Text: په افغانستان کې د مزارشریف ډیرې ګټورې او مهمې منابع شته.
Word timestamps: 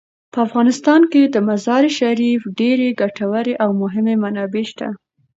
په 0.31 0.37
افغانستان 0.47 1.01
کې 1.11 1.21
د 1.25 1.35
مزارشریف 1.47 2.41
ډیرې 2.59 2.89
ګټورې 3.01 3.53
او 3.63 3.69
مهمې 3.81 4.15
منابع 4.23 4.63
شته. 4.71 4.87